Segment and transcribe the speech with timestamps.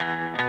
[0.00, 0.45] سلام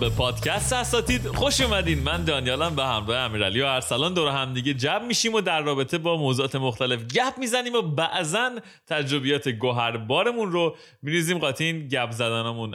[0.00, 2.02] به پادکست اساتید خوش اومدین.
[2.02, 5.98] من دانیالم به همراه امیرعلی و ارسلان دور هم دیگه جمع میشیم و در رابطه
[5.98, 8.50] با موضوعات مختلف گپ می‌زنیم و بعضا
[8.86, 12.74] تجربیات گوهربارمون رو میریزیم قاطی این گپ زدنمون.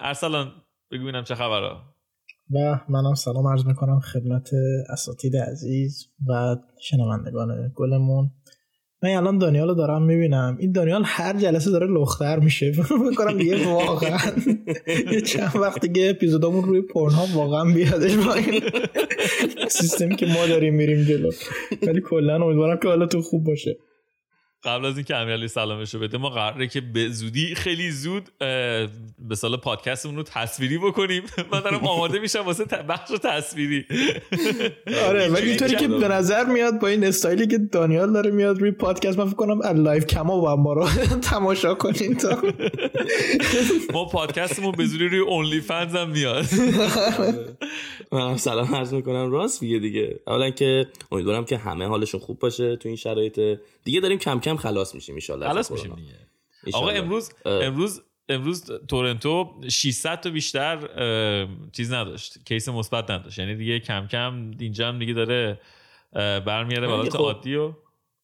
[0.00, 0.52] ارسلان
[0.90, 1.70] بگو چه خبره
[2.50, 4.50] و منم سلام عرض می‌کنم خدمت
[4.92, 8.30] اساتید عزیز و شنوندگان گلمون.
[9.06, 10.56] من الان دانیال رو دارم می‌بینم.
[10.60, 12.72] این دانیال هر جلسه داره لختر میشه.
[13.10, 14.18] می‌کنم دیگه واقعا
[15.12, 18.62] یه چند وقت دیگه اپیزودامون روی پورن هاب واقعا بیادش با این
[19.68, 21.30] سیستمی که ما داریم میریم جلو.
[21.86, 23.76] ولی کلا امیدوارم که حالا تو خوب باشه.
[24.66, 28.28] قبل از اینکه امیرعلی سلامش رو بده ما قراره که به زودی خیلی زود
[29.18, 31.22] به سال پادکستمون رو تصویری بکنیم.
[31.52, 33.86] من دارم آماده میشم واسه بخش تصویری.
[35.06, 38.70] آره ولی اینطوری که به نظر میاد با این استایلی که دانیال داره میاد روی
[38.70, 40.88] پادکست من فکر کنم از live cam ها باید ما رو
[41.30, 42.42] تماشا کنین تا.
[43.94, 46.44] ما پادکستمون به زودی روی اونلی فنز هم میاد.
[48.12, 49.30] من سلام عرض می‌کنم.
[49.30, 50.20] راست میگه دیگه.
[50.26, 53.40] اولا که امیدوارم که همه حالشون خوب باشه تو این شرایط.
[53.86, 56.12] دیگه داریم کم کم خلاص میشیم ان خلاص میشیم دیگه.
[56.72, 60.78] آقا امروز امروز امروز تورنتو 600 تا بیشتر
[61.72, 63.38] چیز نداشت کیس مثبت نداشت.
[63.38, 65.60] یعنی دیگه کم کم اینجا هم دیگه داره
[66.12, 67.72] برمیاره به خب عادی و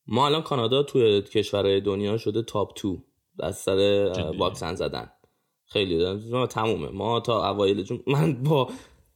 [0.07, 3.05] ما الان کانادا توی کشورهای دنیا شده top two
[3.41, 5.11] از سر واکسن زدن.
[5.67, 6.19] خیلی
[6.51, 6.89] تمومه.
[6.89, 8.71] ما تا اوایل June من با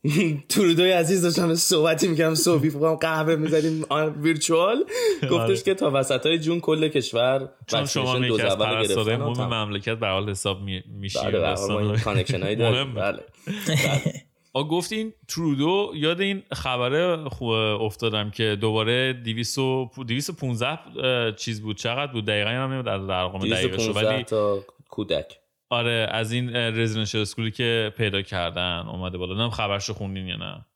[0.49, 3.85] ترودوی عزیز داشتم صحبتی می‌کنم صبحی فقط قهوه می‌زدیم
[4.23, 4.85] virtual.
[5.31, 10.07] گفتش که تا وسط های June کل کشور چون شما یکی از پرستاره مملکت به
[10.07, 13.25] حال حساب میشی بله connection هایی بله.
[14.53, 21.77] آ گفتین ترودو یاد این خبره خوب افتادم که دوباره 215 چیز بود.
[21.77, 25.39] چقدر بود؟ دقیقا هم نمی‌دونم در رقم دقیقش ولی تا کودک.
[25.71, 29.45] آره از این رزیدنشال اسکولی که پیدا کردن اومده بالا.
[29.45, 30.67] نم خبرشو خوندین یا نه.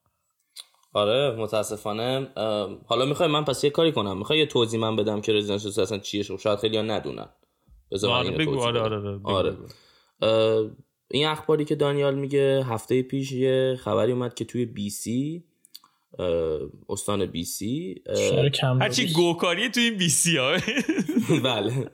[0.93, 2.29] آره متاسفانه
[2.87, 4.19] حالا می‌خوای من پس یه کاری کنم.
[4.19, 7.29] می‌خوای یه توضیح من بدم که رزیدنشال اصلا چیه؟ شاید خیلی ها ندونن.
[8.09, 8.61] آره بگو.
[8.61, 9.57] آره آره, آره.
[11.11, 15.45] این اخباری که دانیال میگه هفته پیش یه خبری اومد که توی بی سی
[16.89, 18.03] استان بی سی
[18.81, 20.57] هرچی گوکاری توی این بی سی ها.
[21.45, 21.91] بله.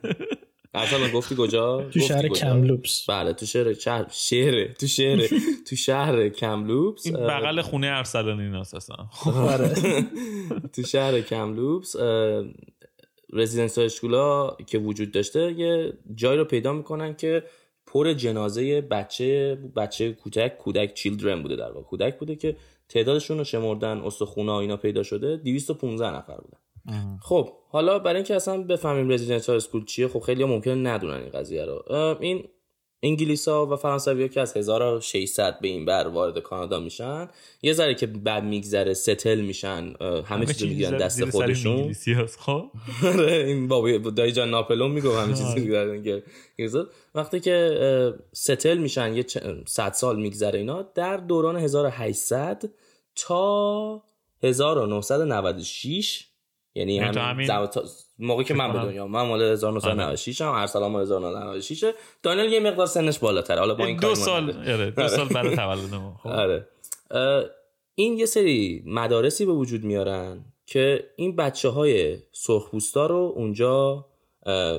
[0.73, 3.09] اصلا گفتی کجا؟ تو شهر کملوپس.
[3.09, 5.27] بله تو شهر شهر شهر تو شهر
[5.69, 7.05] تو شهر کملوپس.
[7.05, 9.73] این بغل خونه ارسلان این اساسا آره.
[10.75, 11.95] تو شهر کملوپس
[13.33, 17.43] رزیدنس اشکولا که وجود داشته یه جای رو پیدا می‌کنن که
[17.85, 21.81] پر جنازه بچه بچه کودک کودک چیلدرن بوده در واقع.
[21.81, 22.55] کودک بوده که
[22.89, 25.37] تعدادشون رو شمردن استخونه اینا پیدا شده.
[25.37, 26.57] 215 نفر بودن.
[27.21, 31.65] خب حالا برای اینکه اصلا بفهمیم رزیدنشال اسکول چیه خب خیلی ممکنه ندونن این قضیه
[31.65, 31.83] رو.
[32.19, 32.43] این
[33.03, 37.29] انگلیس ها و فرانسوی ها که از 1600 به این بر وارد کانادا میشن
[37.61, 39.93] یه ذره که بعد میگذره ستل میشن
[40.25, 41.93] همه چیز می‌گیرن دست خودشون.
[42.39, 42.71] خب.
[43.13, 46.21] آره، این بابا دایی جان ناپلون میگه همه چیز می‌گیرن
[47.15, 49.25] وقتی که ستل میشن یه
[49.67, 52.63] 100 سال میگذره اینا در دوران 1800
[53.15, 54.03] تا
[54.43, 56.27] 1996
[56.77, 57.49] یعنی همین
[58.19, 61.91] موقعی که من به دنیا من مال 1996 هم ارسلان مال 1996
[62.23, 63.59] دانیل یه مقدار سنش بالاتره.
[63.59, 66.19] حالا با این دو سال آره دو سال برای تولد ما.
[66.23, 66.29] خب.
[66.29, 66.67] آره.
[67.95, 74.05] این یه سری مدارسی به وجود میارن که این بچه های سرخپوستا رو اونجا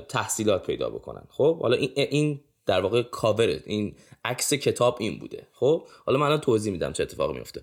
[0.08, 1.22] تحصیلات پیدا بکنن.
[1.30, 3.94] خب حالا این, این در واقع کاوره این
[4.24, 5.46] عکس کتاب این بوده.
[5.52, 7.62] خب حالا من توضیح میدم چه اتفاقی میفته.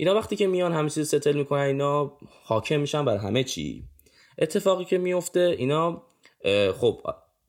[0.00, 2.12] اینا وقتی که میان همه چیز settle می‌کنن اینا
[2.44, 3.84] حاکم میشن بر همه چی.
[4.38, 6.02] اتفاقی که میفته اینا
[6.80, 7.00] خب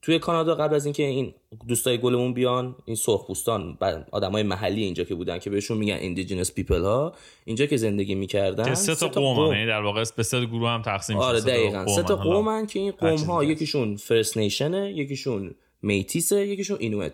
[0.01, 1.33] توی کانادا قبل از اینکه این
[1.67, 3.77] دوستای گلمون بیان این سرخپوستان
[4.11, 7.13] آدمای محلی اینجا که بودن که بهشون میگن Indigenous people ها
[7.45, 9.53] اینجا که زندگی می‌کردن که سه تا قوم.
[9.53, 11.87] یعنی در واقع به سه گروه هم تقسیم آره دقیقاً.
[11.87, 17.11] سه تا قوم که این قوم ها یکیشون فرست نیشنه یکیشون میتیسه یکیشون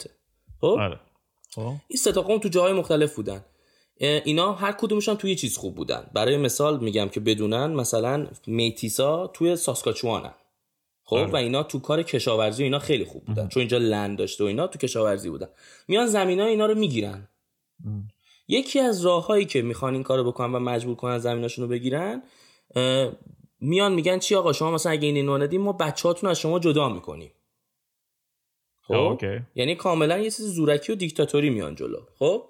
[0.62, 1.00] خب؟ آره.
[1.56, 1.62] خب.
[1.62, 3.46] این سه تا قوم تو جاهای مختلف بودن.
[4.00, 6.10] اینا هر کدومشون توی چیز خوب بودن.
[6.14, 10.34] برای مثال میگم که بدونن مثلا میتیسا توی ساسکاچوانن.
[11.04, 11.32] خب آره.
[11.32, 13.48] و اینا تو کار کشاورزی اینا خیلی خوب بودن.
[13.48, 15.48] چون اینجا لند داشته و اینا تو کشاورزی بودن.
[15.88, 17.28] میان زمین اینا رو می‌گیرن.
[18.48, 22.24] یکی از راههایی که می‌خوان این کارو بکنن و مجبور کنن زمیناشون رو بگیرن
[23.60, 27.32] میان میگن چی آقا شما مثلا اگه این ندیم ما بچه‌هاتون از شما جدا می‌کنیم.
[28.82, 29.22] خب؟
[29.56, 32.00] یعنی کاملا یه چیز زورکی و دیکتاتوری میان جلو.
[32.20, 32.44] خب؟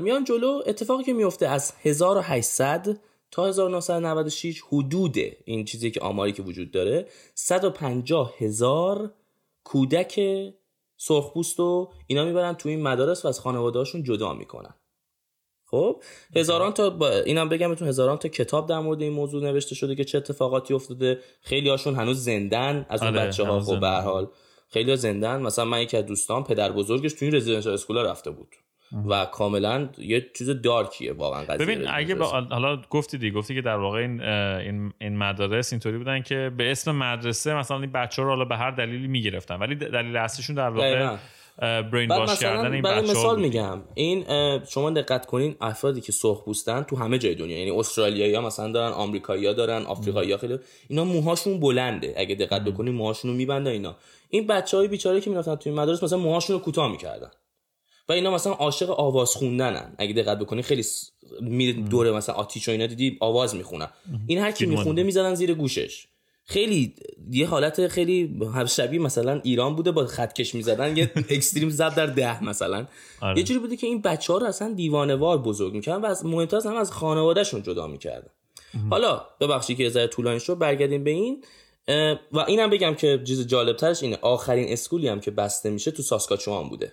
[0.00, 6.42] میان جلو اتفاقی که میفته از 1800 تا 1996 حدود این چیزی که آماری که
[6.42, 9.12] وجود داره 150 هزار
[9.64, 10.20] کودک
[10.96, 14.74] سرخپوست و اینا می‌برن تو این مدارس و از خانوادهاشون جدا می‌کنن.
[15.64, 16.02] خب
[16.36, 19.94] هزاران تا با اینم بگم بهتون هزاران تا کتاب در مورد این موضوع نوشته شده
[19.94, 21.18] که چه اتفاقاتی افتاده.
[21.40, 24.28] خیلی هاشون هنوز زندن از اون آره، بچه ها خب به حال.
[24.68, 25.42] خیلی زندن.
[25.42, 28.56] مثلا من یکی از دوستان پدر بزرگش تو این رزیدنشال اسکول رفته بود.
[29.08, 31.66] و کاملا یه چیز دارکیه واقعا قضیه.
[31.66, 35.98] ببین اگه با حالا گفتی دی گفتی که در واقع این این, این مدارس اینطوری
[35.98, 39.74] بودن که به اسم مدرسه مثلا این بچه رو حالا به هر دلیلی می‌گرفتن ولی
[39.74, 41.16] دلیل اصلیشون در واقع
[41.92, 44.24] برین باش کردن این بچه مثال میگم این
[44.68, 48.72] شما دقت کنین افرادی که سرخ پوستن تو همه جای دنیا یعنی استرالیایی ها مثلا
[48.72, 50.58] دارن آمریکایی دارن آفریقایی ها خیلی
[50.88, 53.96] اینا موهاشون بلنده اگه دقت بکنین موهاشون رو میبندن اینا.
[54.28, 57.30] این بچه های بیچاره که می‌رفتن تو این مدارس مثلا موهاشون رو کوتاه می‌کردن.
[58.12, 59.94] و اینا مثلا عاشق آواز خوندنن.
[59.98, 60.84] اگه دقت بکنی خیلی
[61.40, 63.88] میره دوره مثلا آتیش و اینا دیدی آواز می‌خونن.
[64.26, 66.06] این هر کی میخونده می‌زدن زیر گوشش.
[66.44, 66.94] خیلی
[67.30, 72.44] یه حالت خیلی شبیه مثلا ایران بوده با خطکش می‌زدن یه اکستریم زد در ده
[72.44, 72.86] مثلا.
[73.20, 73.38] آره.
[73.38, 76.60] یه جوری بوده که این بچه ها رو اصلا دیوانوار بزرگ می‌کردن و از مهمتر
[76.64, 78.30] هم از خانوادهشون جدا می‌کردن.
[78.90, 81.44] حالا ببخشید که ذره طولانی شد برگردیم به این.
[82.32, 86.02] و اینم بگم که چیز جالب ترش اینه آخرین اسکولی هم که بسته میشه تو
[86.02, 86.92] ساسکاچوان بوده.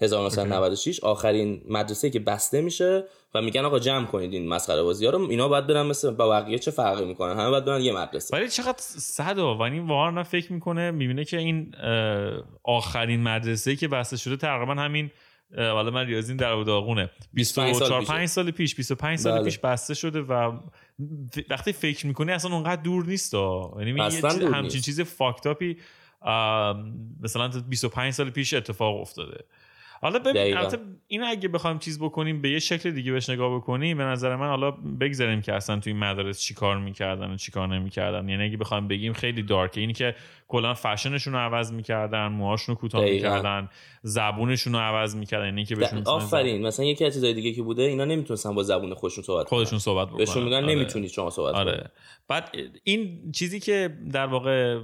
[0.00, 3.04] 1996 آخرین مدرسه که بسته میشه
[3.34, 5.30] و میگن آقا جمع کنید این مسخره بازی ها رو.
[5.30, 8.36] اینا باید برن مثل با بقیه چه فرقی می‌کنن همه باید برن یه مدرسه.
[8.36, 11.74] ولی چقدر صد و این واقعا فکر می‌کنه می‌بینه که این
[12.64, 15.10] آخرین مدرسه که بسته شده تقریبا همین
[15.56, 19.44] والا من ریاضیم در داغونه 24 5 سال پیش 25 سال بله.
[19.44, 20.52] پیش بسته شده و
[21.50, 24.00] وقتی فکر می‌کنی اصلا اونقدر دور نیست یعنی
[24.52, 25.76] همچین چیز فاکتاپی
[27.20, 29.44] مثلا 25 سال پیش اتفاق افتاده.
[30.00, 30.58] حالا ببین
[31.08, 34.46] این اگه بخوایم چیز بکنیم به یه شکل دیگه بهش نگاه بکنیم به نظر من
[34.46, 38.28] حالا بگذاریم که اصلا توی مدارس چیکار می‌کردن و چیکار نمی‌کردن.
[38.28, 40.14] یعنی اگه بخوایم بگیم خیلی دارکه اینی که
[40.48, 43.68] کلا فشنشون رو عوض می‌کردن موهاشون رو کوتاه می‌کردن
[44.02, 46.66] زبونشون رو عوض می‌کردن یعنی که بهشون آفرین.
[46.66, 50.08] مثلا یکی از چیزای دیگه که بوده اینا نمی‌تونستن با زبون خودشون صحبت خودشون صحبت
[50.08, 50.18] بکنن.
[50.18, 50.74] بهشون میگن آره.
[50.74, 51.90] نمی‌تونید شما صحبت آره.
[52.28, 54.80] بعد این چیزی که در واقع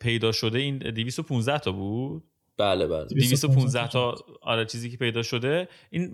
[0.00, 2.22] پیدا شده این 215 تا بود؟
[2.58, 3.04] بله بله.
[3.04, 5.68] 215 تا آره چیزی که پیدا شده.
[5.90, 6.10] این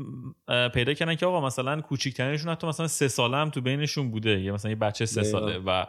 [0.74, 4.40] پیدا کردن که آقا مثلا کوچیکترینشون حتی مثلا سه ساله هم تو بینشون بوده.
[4.40, 5.84] یا مثلا یه بچه سه ساله و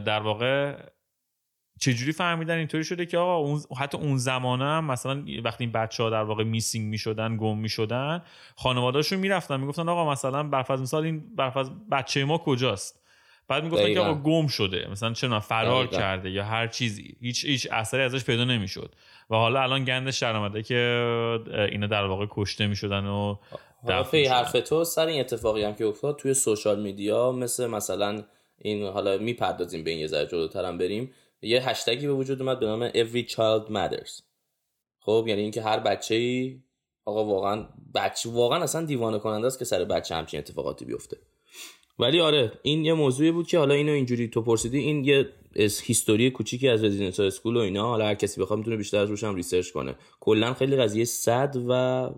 [0.00, 0.78] در واقع
[1.80, 6.02] چجوری فهمیدن اینطوری شده که آقا اون حتی اون زمانه هم مثلا وقتی این بچه
[6.02, 8.22] ها در واقع میسینگ می‌شدن گم می‌شدن
[8.56, 13.03] خانوادهشون می‌رفتن می‌گفتن آقا مثلا برفض مثال این برفض بچه ما کجاست؟
[13.48, 14.88] بعد می‌گفتن که آقا گم شده.
[14.90, 17.16] مثلا چه فرار کرده یا هر چیزی.
[17.20, 18.94] هیچ هیچ اثری ازش پیدا نمی‌شد.
[19.30, 20.76] و حالا الان گندش در آمده که
[21.72, 23.36] اینا در واقع کشته می‌شدن و
[23.88, 28.24] دفعه حرف تو سر این اتفاقی هم که افتاد توی سوشال میدیا مثل مثلا
[28.58, 31.10] این حالا می‌پردازیم به این یه ذره جلوتر هم بریم.
[31.42, 34.22] یه هشتگی به وجود اومد به نام every child matters.
[35.00, 36.60] خب یعنی اینکه هر بچه ای
[37.04, 41.16] آقا واقعا بچه واقعا اصلا دیوانه کننده است که سر بچه همچین اتفاقاتی بیفته.
[41.98, 46.30] ولی آره این یه موضوعی بود که حالا اینو اینجوری تو پرسیدی این یه history
[46.30, 47.86] کوچیکی از residence school و اینا.
[47.86, 49.94] حالا هر کسی بخواد می‌تونه بیشتر از روش هم research کنه.
[50.20, 52.10] کلا خیلی قضیه sad و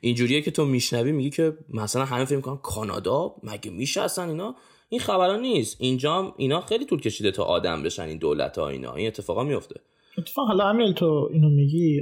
[0.00, 4.54] اینجوریه که تو میشنوی میگی که مثلا همه فکر می‌کنن کانادا؟ مگه میشه اصلا اینا؟
[4.88, 5.76] این خبران نیست.
[5.80, 8.94] اینجا اینا خیلی طول کشیده تا آدم بشن این دولت ها اینا.
[8.94, 9.80] این اتفاقا میفته
[10.18, 12.00] اتفاق حالا امیل تو اینو میگی؟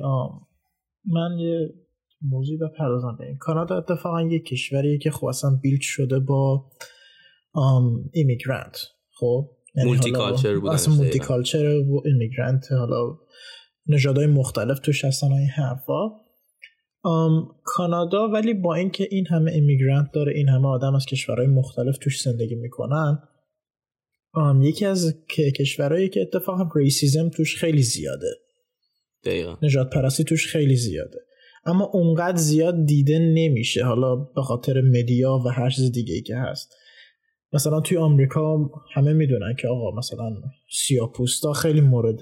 [1.04, 1.74] من یه
[2.22, 3.36] موضوعی بپردازم به این.
[3.38, 6.64] کانادا اتفاقا یه کشوریه که خب اصلا شده با
[8.12, 8.76] immigrant
[9.18, 13.18] خب multiculture بود اصلا multiculture و immigrant حالا
[13.86, 16.10] نژادهای مختلف توش هستن این حرفا.
[17.64, 22.22] کانادا ولی با اینکه این همه immigrant داره این همه آدم از کشورهای مختلف توش
[22.22, 23.18] زندگی می‌کنن
[24.60, 25.14] یکی از
[25.56, 28.30] کشورهایی که اتفاقا racism توش خیلی زیاده.
[29.24, 29.56] دقیقا.
[29.62, 31.18] نژاد پرستی توش خیلی زیاده.
[31.64, 36.36] اما اونقدر زیاد دیده نمیشه حالا به خاطر media و هر چیز دیگه ای که
[36.36, 36.74] هست.
[37.54, 40.32] مثلا توی آمریکا همه می‌دونن که آقا مثلا
[40.70, 42.18] سیاپوستا خیلی مورد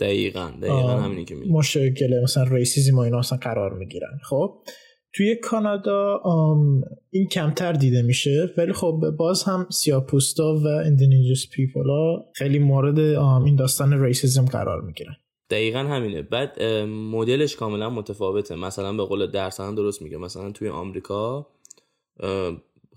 [0.00, 4.18] دقیقا دقیقا همینی که مشکل مثلا racism و اینا اصلا قرار می‌گیرن.
[4.22, 4.54] خب
[5.12, 6.20] توی کانادا
[7.10, 12.98] این کمتر دیده میشه ولی خب باز هم سیاپوستا و Indigenous people ا خیلی مورد
[12.98, 15.16] این داستان racism قرار می‌گیرن.
[15.50, 16.22] دقیقا همینه.
[16.22, 18.54] بعد مدلش کاملا متفاوته.
[18.54, 20.16] مثلا به قول درس هم درست میگه.
[20.16, 21.46] مثلا توی آمریکا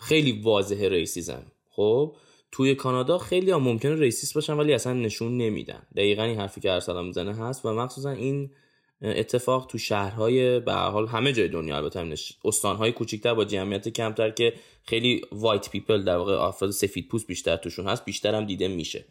[0.03, 1.51] خیلی واضحه racism.
[1.69, 2.15] خب
[2.51, 5.87] توی کانادا خیلی هم ممکنه racist باشن ولی اصلا نشون نمیدن.
[5.95, 8.51] دقیقا این حرفی که ارسلان می‌زنه هست و مخصوصا این
[9.01, 11.77] اتفاق تو شهرهای به حال همه جای دنیا.
[11.77, 17.07] البته همین استانهای کوچیکتر با جمعیت کمتر که خیلی white people در واقع افراد سفید
[17.07, 19.05] پوست بیشتر توشون هست بیشتر هم دیده میشه.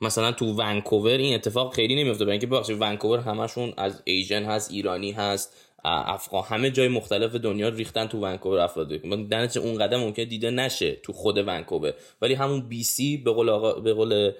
[0.00, 5.12] مثلا تو ونکوور این اتفاق خیلی نمیفته برای اینکه ونکوور همشون از Asian هست ایرانی
[5.12, 5.56] هست.
[5.84, 8.88] افغان همه جای مختلف دنیا ریختن تو ونکوور افراد.
[9.28, 11.92] دنچ اون قدم ممکن دیده نشه تو خود ونکوور.
[12.22, 14.32] ولی همون بی سی به قول آقا به قول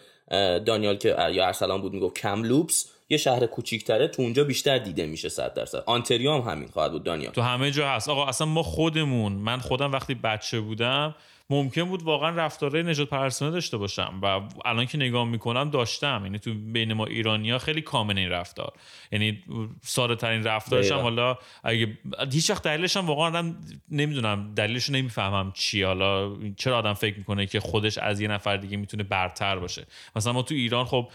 [0.66, 5.28] دانیال که یا ارسلان بود می‌گفت کملوپس یه شهر کوچیکتره تو اونجا بیشتر دیده میشه
[5.28, 5.82] 100 درصد.
[5.86, 7.32] آنتریو هم همین خواهد بود دانیال.
[7.32, 8.08] تو همه جا هست.
[8.08, 11.14] آقا اصلا ما خودمون من خودم وقتی بچه بودم
[11.50, 16.20] ممکن بود واقعا رفتاره نجات پرستانه داشته باشم و الان که نگاه می‌کنم داشتم.
[16.24, 18.72] یعنی تو بین ما ایرانیا خیلی کامن این رفتار.
[19.12, 19.42] یعنی
[19.82, 21.98] ساده ترین رفتارش هم حالا اگه
[22.32, 23.54] هیچ وقت دلیلش هم واقعا
[23.90, 24.54] نمی‌دونم.
[24.54, 25.82] دلیلش نمی‌فهمم چی.
[25.82, 29.86] حالا چرا آدم فکر می‌کنه که خودش از یه نفر دیگه می‌تونه برتر باشه.
[30.16, 31.10] مثلا ما تو ایران خب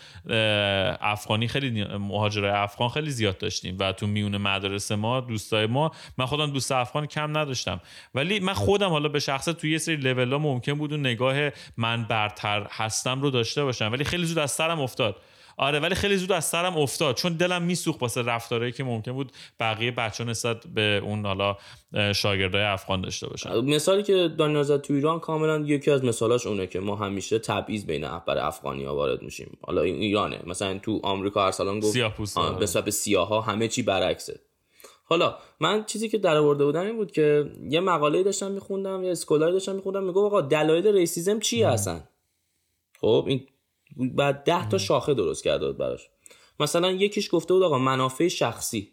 [1.01, 6.25] افغانی خیلی مهاجرای افغان خیلی زیاد داشتیم و تو میون مدارس ما دوستای ما من
[6.25, 7.81] خودم دوست افغان کم نداشتم.
[8.15, 12.03] ولی من خودم حالا به شخصه توی یه سری لول ممکن بود اون نگاه من
[12.03, 13.91] برتر هستم رو داشته باشم.
[13.91, 15.15] ولی خیلی زود از سرم افتاد.
[15.57, 17.15] آره ولی خیلی زود از سرم افتاد.
[17.15, 21.57] چون دلم میسوخت واسه رفتارهایی که ممکن بود بقیه بچه نسبت به اون حالا
[22.13, 23.55] شاگردای افغان داشته باشن.
[23.59, 27.85] مثالی که دانیال زد تو ایران کاملا یکی از مثالاش اونه که ما همیشه تبعیض
[27.85, 29.57] بین اخبار افغانی ها وارد میشیم.
[29.61, 30.39] حالا این ایرانه.
[30.45, 34.39] مثلا تو آمریکا ارسلان گفت سیاه به سیاه ها همه چی برعکسه.
[35.03, 39.11] حالا من چیزی که در آورده بودم این بود که یه مقاله داشتم میخوندم یه
[39.11, 42.07] اسکولاری داشتم میخوندم میگم آقا دلایل ریسیزم چی هستن؟
[43.01, 43.47] خب این
[44.15, 46.09] بعد ده تا شاخه درست کرده بود براش.
[46.59, 48.89] مثلا یکیش گفته بود آقا منافع شخصی.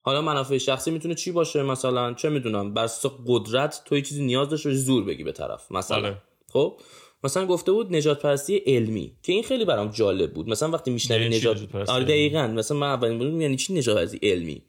[0.00, 2.88] حالا منافع شخصی می‌تونه چی باشه مثلا؟ چه می‌دونم بر
[3.26, 5.96] قدرت تو یه چیزی نیاز داشته زور بگی به طرف مثلا.
[5.96, 6.22] آره.
[6.52, 6.80] خب
[7.24, 10.48] مثلا گفته بود نجات پرستی علمی که این خیلی برام جالب بود.
[10.48, 12.46] مثلا وقتی میشنوی یعنی نجات آره دقیقاً.
[12.46, 14.62] مثلا من اولین بودم یعنی چی نجات پرستی علمی؟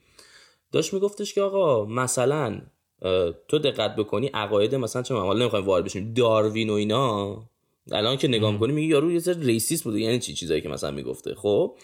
[0.74, 2.60] داشت میگفتش که آقا مثلا
[3.48, 6.14] تو دقت بکنی عقاید مثلا چه حالا نمی‌خوایم وارد بشیم.
[6.14, 7.36] داروین و اینا.
[7.92, 10.00] الان که نگاه می‌کنی میگی یارو یه ذره racist بوده.
[10.00, 11.34] یعنی چی چیزایی که مثلا می‌گفته.
[11.34, 11.76] خب؟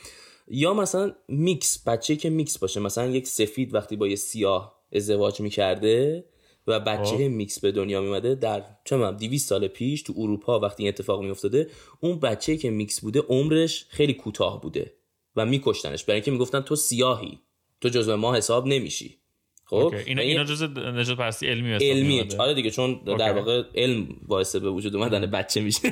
[0.49, 2.81] یا مثلا میکس بچه که میکس باشه.
[2.81, 6.25] مثلا یک سفید وقتی با یه سیاه ازدواج می‌کرده
[6.67, 7.21] و بچه خب.
[7.21, 11.71] میکس به دنیا میومده در چه 200 سال پیش تو اروپا وقتی این اتفاق میافتاده
[12.01, 14.93] اون بچه که میکس بوده عمرش خیلی کوتاه بوده
[15.37, 16.05] و میکشتنش.
[16.05, 17.39] برای اینکه می‌گفتن تو سیاهی.
[17.81, 19.17] تو جزو ما حساب نمیشی.
[19.65, 22.29] خب؟ اینا اینا جزء نجات پرستی علمی حساب علمی.
[22.39, 25.91] آره دیگه چون در واقع علم باعث به وجود اومدن بچه میشه.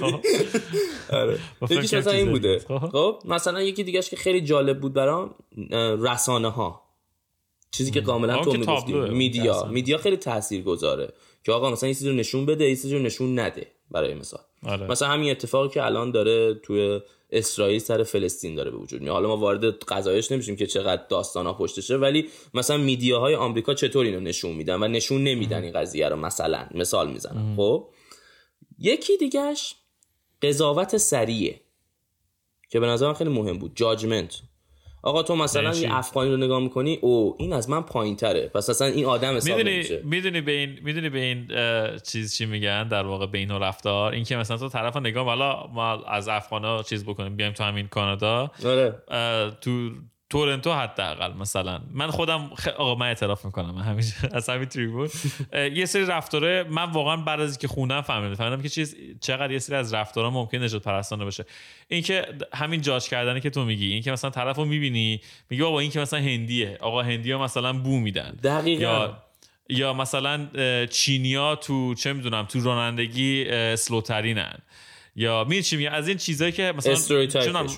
[0.00, 0.20] خب.
[1.20, 1.38] آره.
[1.70, 2.58] یکیش مثلا این بوده.
[2.92, 3.22] خب.
[3.24, 5.34] مثلا یکی دیگهش که خیلی جالب بود برام
[6.00, 6.82] رسانه ها
[7.70, 8.92] چیزی که کاملا تو می‌گفتی.
[8.92, 9.64] میدیا.
[9.64, 11.12] میدیا خیلی تاثیر گذاره
[11.44, 14.40] که آقا مثلا این چیزی رو نشون بده این چیزی رو نشون نده برای مثال.
[14.66, 14.86] آره.
[14.86, 17.00] مثلا همین اتفاقی که الان داره توی
[17.32, 19.12] اسرائیل سر فلسطین داره به وجود میاد.
[19.14, 24.06] حالا ما وارد قضایش نمیشیم که چقدر داستان ها پشتشه ولی مثلا میدیاهای آمریکا چطور
[24.06, 27.56] اینو نشون میدن و نشون نمیدن این قضیه رو مثلا؟ مثال می‌زنم.
[27.56, 27.88] خب؟
[28.78, 29.74] یکی دیگهش
[30.42, 31.60] قضاوت سریعه
[32.70, 33.72] که به نظرم خیلی مهم بود.
[33.74, 34.40] جاجمنت
[35.02, 38.70] آقا تو مثلا یه افغانی رو نگاه می‌کنی او این از من پایین تره پس
[38.70, 41.48] اصلا این آدم حساب می‌دونی می‌دونی به این می‌دونی به این
[41.98, 44.12] چیز چی میگن؟ در واقع به این رفتار.
[44.12, 47.88] این که مثلا تو طرف نگاه حالا ما از افغانا چیز بکنیم بیایم تو همین
[47.88, 48.50] کانادا.
[48.64, 48.94] آره.
[49.60, 49.90] تو
[50.30, 51.80] تورنتو حداقل مثلا.
[51.92, 52.68] من خودم خ...
[52.68, 53.74] آقا من اعتراف می‌کنم.
[53.74, 55.08] من همیشه از همین تریبون.
[55.52, 58.34] یه سری رفتاره من واقعا بعد از که خوندم فهمیدم.
[58.34, 61.44] فهمیدم که چیز چقدر یه سری از رفتارا ممکن نجات پرستانه باشه
[61.88, 65.20] اینکه همین جاج کردنی که تو میگی این که مثلا طرفو می‌بینی
[65.50, 66.78] میگی بابا این که مثلا هندیه.
[66.80, 68.38] آقا هندیا مثلا بو میدن.
[68.42, 68.82] دقیقاً.
[68.82, 69.22] یا
[69.68, 70.46] یا مثلا
[70.86, 73.46] چینیا تو چه می‌دونم تو رانندگی
[73.76, 74.58] سلوترینن.
[75.16, 76.94] یا می چی از این چیزایی که مثلا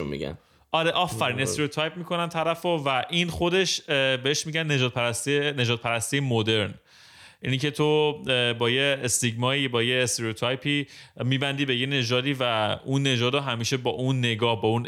[0.05, 0.39] میگن.
[0.73, 3.81] آره آفرین stereotype می‌کنن طرفو و این خودش
[4.23, 6.75] بهش میگن نژاد پرستی نژاد پرستی مدرن.
[7.45, 8.13] اینی که تو
[8.59, 10.87] با یه stigma یی با یه stereotype ی
[11.25, 14.83] میبندی به یه نژادی و اون نژاد همیشه با اون نگاه با اون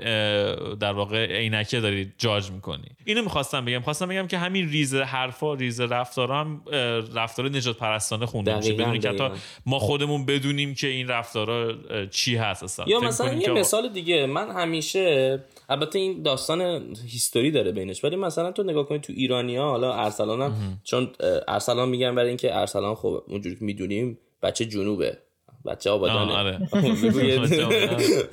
[0.74, 2.84] در واقع عینکه داری جاج می‌کنی.
[3.04, 3.80] اینو می‌خواستم بگم.
[3.80, 6.62] خواستم بگم که همین ریز حرفا ریز رفتارا هم
[7.14, 8.72] رفتار نژاد پرستانه خونده میشه.
[8.72, 9.28] بدون که حتی
[9.66, 11.74] ما خودمون بدونیم که این رفتارا
[12.06, 12.86] چی هست اصلا.
[12.88, 14.26] یا مثلا یه مثال دیگه.
[14.26, 18.04] من همیشه البته این داستان history داره بینش.
[18.04, 21.10] ولی مثلا تو نگاه کنی تو ایرانیا حالا ارسلان هم چون
[21.48, 25.18] ارسلان میگن برای اینکه ارسلان خب اونجوری که می‌دونیم بچه جنوبه.
[25.66, 26.32] بچه آبادانه.
[26.32, 26.58] آره.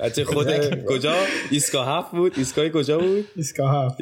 [0.00, 0.46] بچه خود
[0.84, 1.14] کجا؟
[1.50, 2.32] ایسگاه هفت بود.
[2.36, 3.98] ایسگاه کجا بود؟ ایسگاه هفت.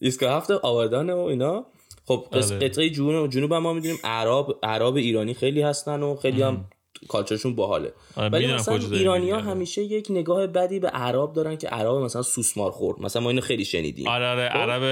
[0.00, 1.66] ایسگاه هفت آبادانه و اینا.
[2.04, 6.64] خب قطعه جنوب جنوب هم ما می‌دونیم عرب عرب ایرانی خیلی هستن و خیلی هم
[7.08, 7.92] کالچرشون باحاله.
[8.16, 9.40] آره، ولی مثلا ایرانی ها.
[9.40, 13.00] همیشه یک نگاه بدی به عرب دارن که عرب مثلا سوسمار خورد.
[13.00, 14.08] مثلا ما اینو خیلی شنیدیم.
[14.08, 14.82] آره آره خب؟ عرب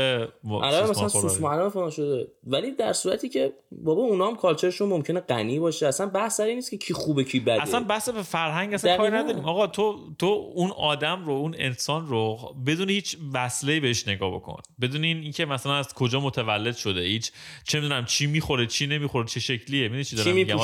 [0.62, 2.28] عرب مثلا سوسمار عرب فلان شده.
[2.46, 5.87] ولی در صورتی که بابا اونا هم کالچرشون ممکنه غنی باشه.
[5.87, 7.62] اصلا بحث سر نیست که کی خوبه کی بده.
[7.62, 9.11] اصلا بحث به فرهنگ اصلا کاری.
[9.11, 9.44] نداریم.
[9.44, 14.56] آقا تو تو اون آدم رو اون انسان رو بدون هیچ وصله بهش نگاه بکن.
[14.80, 17.00] بدون این اینکه مثلا از کجا متولد شده.
[17.00, 17.32] هیچ
[17.64, 19.82] چه می‌دونم چی می‌خوره چی نمی‌خوره چه شکلیه.
[19.82, 20.58] می‌دونی چی دارم میگم؟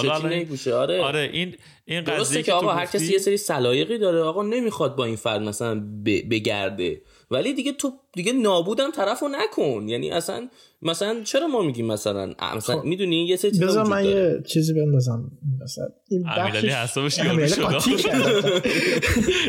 [0.75, 1.03] آره.
[1.03, 1.57] آره این
[1.91, 5.17] این درسته قضیه که آقا هر کسی یه سری سلایقی داره آقا نمی‌خواد با این
[5.17, 7.03] فرد مثلا ب- بگرده.
[7.31, 9.89] ولی دیگه تو دیگه نابودم طرفو نکن.
[9.89, 10.49] یعنی اصلا
[10.83, 12.85] مثلا چرا ما میگیم مثلا مثلا خب.
[12.85, 14.33] می‌دونی یه سری چیزا بذار من داره.
[14.33, 15.31] یه چیزی بندازم
[15.65, 15.85] مثلا.
[16.11, 18.07] این بخشش حسابش یارو شد.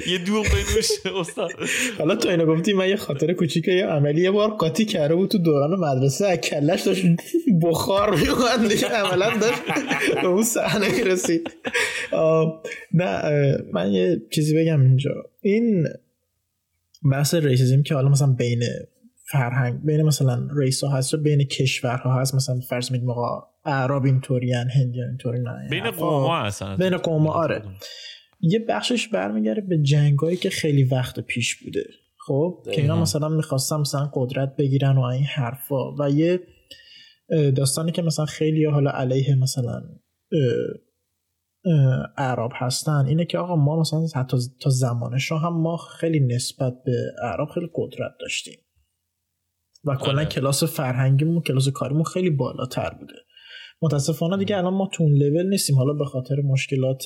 [0.07, 1.51] یه دوغ بنوش استاد.
[1.97, 5.29] حالا تو اینو گفتی من یه خاطر کوچیک یه عملی یه بار قاطی کرده بود
[5.29, 6.27] تو دوران مدرسه.
[6.27, 7.05] از کلش داشت
[7.63, 9.61] بخار میومد دیگه عملا داشت
[10.21, 11.51] به اون صحنه رسید
[12.11, 12.30] آه،
[12.93, 13.21] نه
[13.73, 15.11] من یه چیزی بگم اینجا
[15.41, 15.87] این
[17.11, 18.63] بحث ریسیزم که حالا مثلا بین
[19.31, 24.05] فرهنگ بین مثلا ریس ها هست یا بین کشورها هست مثلا فرض میگیم آقا اعراب
[24.05, 25.91] اینطورین هندی اینطوری نه بین.
[25.91, 27.63] قوم ها هستن بین قوم‌ها، آره.
[28.39, 31.83] یه بخشش برمیگرده به جنگایی که خیلی وقت پیش بوده
[32.27, 33.01] خب که اینا.
[33.01, 36.39] مثلا می‌خواستن مثلا قدرت بگیرن و این حرفا و یه
[37.55, 39.81] داستانی که مثلا خیلی حالا علیه مثلا
[42.17, 46.73] اعراب هستن اینه که آقا ما مثلا حتی تا زمان شاه هم ما خیلی نسبت
[46.85, 46.91] به
[47.23, 48.59] اعراب خیلی قدرت داشتیم.
[49.83, 50.25] و کلا آره.
[50.25, 53.15] کلاس فرهنگیمون کلاس کاریمون خیلی بالاتر بوده.
[53.81, 55.75] متاسفانه دیگه الان ما تو اون لول نیستیم.
[55.75, 57.05] حالا به خاطر مشکلات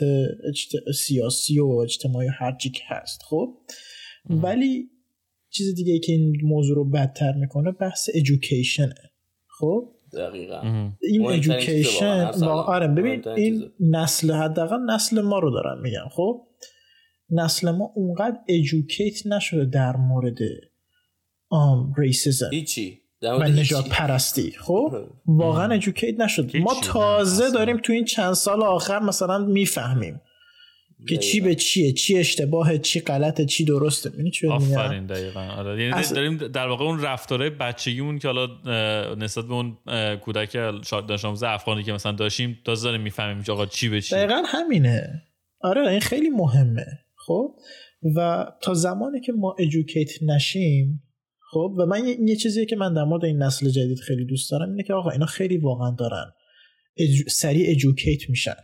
[0.50, 0.92] اجت...
[0.96, 3.58] سیاسی و اجتماعی و هر چی که هست خب.
[4.30, 4.90] ولی
[5.50, 8.96] چیز دیگه ای که این موضوع رو بدتر می‌کنه بحث education ه
[9.60, 10.90] خب؟ دقیقا.
[11.02, 12.32] این education.
[12.44, 13.72] آره ببین این.
[13.80, 16.48] نسل حداقل نسل ما رو دارم میگم خب
[17.30, 20.38] نسل ما اونقدر educate نشده در مورد
[21.50, 23.44] آم racism هیچی و.
[23.44, 25.08] نجات پرستی خب آره.
[25.26, 27.52] واقعا ایژوکیت نشد ما تازه.
[27.52, 30.22] داریم تو این چند سال آخر مثلا می‌فهمیم
[31.10, 31.42] که چی.
[31.42, 35.40] به چیه؟ چی اشتباهه؟ چی غلطه؟ چی درسته؟ می‌بینی چی آفرین دقیقا.
[35.42, 38.48] آره یعنی اصلا- داریم در واقع اون رفتارهای بچگیمون که حالا
[39.16, 39.78] نسبت به اون
[40.16, 40.50] کودک
[40.86, 44.16] شاید دانش آموز افغانی که مثلا داشتیم تازه داریم می‌فهمیم آقا چی به چی.
[44.16, 45.24] دقیقا همینه.
[45.62, 47.56] آره این خیلی مهمه خب؟
[48.16, 51.04] و تا زمانی که ما ایژوکیت نشیم
[51.52, 54.52] خب؟ و من یه, یه چیزیه که من در مورد این نسل جدید خیلی دوست
[54.52, 56.32] دارم اینه که آقا اینا خیلی واقعا دارن
[56.98, 57.30] اج...
[57.30, 58.56] سریع ایژوکیت میشن.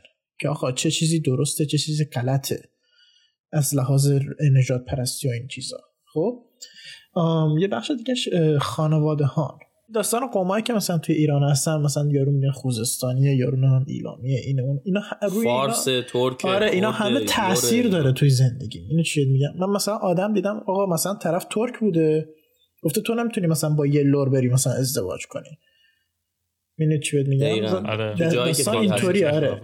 [0.41, 2.69] که آقا چه چیزی درسته چه چیزی غلطه
[3.51, 4.11] از لحاظ
[4.57, 5.77] نجات پرستی و این چیزا.
[6.13, 6.43] خب؟
[7.59, 8.15] یه بخش دیگه
[8.59, 9.59] خانواده ها
[9.93, 14.61] داستان قومایی که مثلا توی ایران هستن مثلا یارو میگن خوزستانیه یارو نمی‌دونم ایلامیه اینه
[14.61, 18.79] اون اینا روی اینا- فارس ترک آره اینا همه تاثیر داره توی زندگی.
[18.89, 22.29] اینو چی میگم من مثلا آدم دیدم آقا مثلا طرف ترک بوده.
[22.83, 25.57] گفته تو نمی‌تونی مثلا با یه لور بری مثلا ازدواج کنی.
[26.77, 28.15] اینو چی بهت میگم آره.
[28.79, 29.25] اینطوری.
[29.25, 29.61] آره.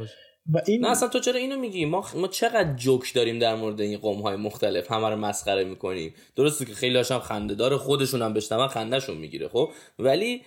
[0.54, 3.82] و این نه اصلا تو چرا اینو میگی؟ ما ما چقدر جوک داریم در مورد
[3.82, 6.14] این قوم های مختلف همه رو مسخره می‌کنیم.
[6.36, 10.42] درسته که خیلی هاشم خنده داره خودشون هم بشنون خندهشون می‌گیره خب؟ ولی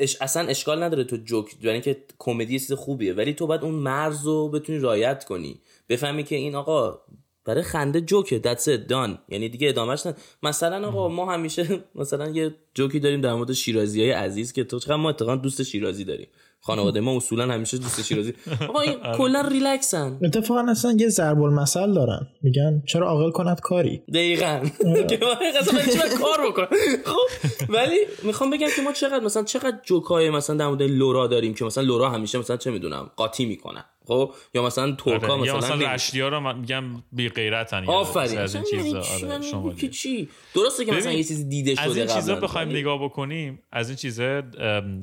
[0.00, 3.14] اش اصلا اشکال نداره تو جوک یعنی که کمدی چیز خوبیه.
[3.14, 5.60] ولی تو باید اون مرز رو بتونی رایت کنی.
[5.88, 7.00] بفهمی که این آقا
[7.46, 8.40] برای خنده جوکه.
[8.44, 8.90] That's it.
[8.90, 9.18] Done.
[9.28, 14.02] یعنی دیگه ادامهش نه مثلا آقا ما همیشه مثلا یه جوکی داریم در مورد شیرازی
[14.02, 16.28] های عزیز که تو چقدر ما اتفاقا دوست شیرازی داریم.
[16.60, 18.34] خانواده ما اصولا همیشه دوست شیرازی.
[18.68, 20.18] آقا این کلا ریلکسن.
[20.22, 22.26] اتفاقا اصلا یه ضرب المثل دارن.
[22.42, 24.60] میگن چرا عاقل کند کاری؟ دقیقا.
[25.10, 25.52] که برای
[25.92, 26.66] چی باید کار بکن
[27.04, 27.28] خب
[27.68, 31.64] ولی می‌خوام بگم که ما چقدر مثلا چقدر جوکای مثلا در مورد لورا داریم که
[31.64, 35.46] مثلا لورا همیشه مثلا چه می‌دونم قاطی می‌کنن خب یا مثلا ترکا آره.
[35.46, 39.00] یا مثلا مثلا رشتی ها رو من میگم بی غیرتن یا آفرین از این چیزا
[39.00, 39.76] چی؟ آره یعنی شمالی.
[39.76, 43.62] که چی درسته که مثلا یه چیزی دیده شده از این چیزا بخوایم نگاه بکنیم
[43.72, 44.42] از این چیزا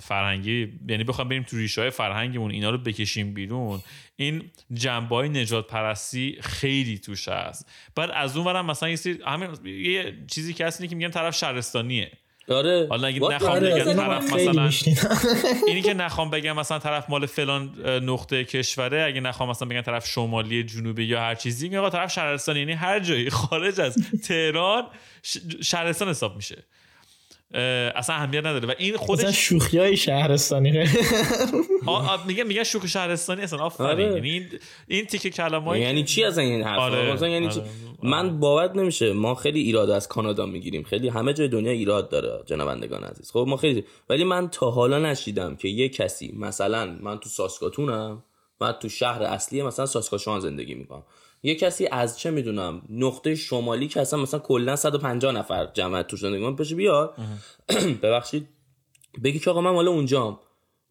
[0.01, 3.79] فرهنگی یعنی بخوایم بریم تو ریشه های فرهنگمون اینا رو بکشیم بیرون
[4.15, 9.19] این جنبه های نجات پرستی خیلی توش هست بعد از اون ورم مثلا یه, سری-
[9.25, 12.11] همین یه چیزی که هست که میگن طرف شهرستانیه
[12.49, 12.87] آره.
[12.89, 14.69] حالا اگه نخوام the بگم طرف مثلا-
[15.67, 17.69] اینی که نخوام بگم مثلا طرف مال فلان
[18.03, 22.57] نقطه کشوره اگه نخوام مثلا بگم طرف شمالی جنوبی یا هر چیزی آقا طرف شهرستان
[22.57, 23.95] یعنی هر جایی خارج از
[24.27, 24.83] تهران
[25.63, 26.63] شهرستان حساب میشه.
[27.53, 30.71] اصلا اهمیت نداره و این خودش شوخی های شهرستانی
[32.27, 34.15] میگه میگه شوخی شهرستانی اصلا آفرین آره.
[34.15, 34.49] یعنی این
[34.87, 37.13] این تیکه کلمه‌ای یعنی چی از این حرف آره.
[37.13, 37.69] مثلا یعنی چی؟ آره.
[38.03, 42.43] من باور نمیشه ما خیلی ایراد از کانادا می‌گیریم خیلی همه جای دنیا ایراد داره
[42.45, 47.17] جنابندگان عزیز خب ما خیلی ولی من تا حالا نشیدم که یه کسی مثلا من
[47.17, 48.23] تو ساسکاتونم
[48.61, 51.03] من تو شهر اصلی مثلا ساسکاچوان زندگی می‌کنم
[51.43, 56.17] یه کسی از چه می‌دونم نقطه شمالی که اصلا مثلا کلا 150 نفر جمع تو
[56.17, 57.15] زندگی بشه بیاد
[58.03, 58.47] ببخشید.
[59.23, 60.39] بگی که آقا من مال اونجام.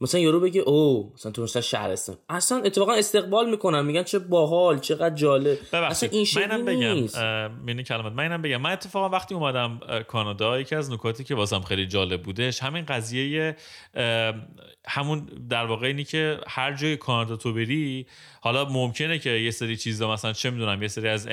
[0.00, 4.78] مثلا یارو بگه او مثلا تو مثلا شهرستان اصلا اتفاقا استقبال می‌کنن میگن چه باحال
[4.78, 5.58] چقدر جالب.
[5.72, 8.56] اصلا این من اینم شکلی بگم مینی کلمات من اینم بگم.
[8.56, 13.56] من اتفاقا وقتی اومدم کانادا یکی از نکاتی که واسم خیلی جالب بودش همین قضیه
[14.88, 18.06] همون در واقع اینی که هر جای کانادا تو بری
[18.40, 21.28] حالا ممکنه که یه سری چیزا مثلا چه می‌دونم یه سری از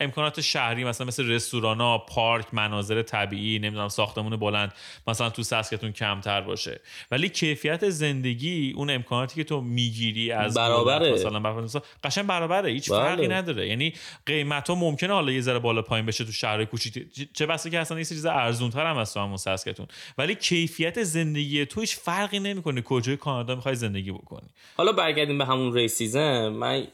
[0.00, 4.72] امکانات شهری مثلا مثل رستوران ها پارک مناظر طبیعی نمی‌دونم ساختمون بلند
[5.06, 6.80] مثلا تو سسکتون کمتر باشه.
[7.10, 11.12] ولی کیفیت زندگی اون امکاناتی که تو می‌گیری از برابره.
[11.12, 12.70] مثلا مثلا قشنگ برابره.
[12.70, 12.98] هیچ بله.
[12.98, 13.68] فرقی نداره.
[13.68, 13.92] یعنی
[14.26, 17.32] قیمت ها ممکنه حالا یه ذره بالا پایین بشه تو شهر کوچیک.
[17.32, 19.86] چه بسا که اصلا یه چیز ارزون تر هم از تو همون سسکتون.
[20.18, 24.48] ولی کیفیت زندگی تو هیچ فرقی نمی‌کنه کجای کانادا می‌خوای زندگی بکنی.
[24.76, 26.86] حالا برگردیم به همون racism من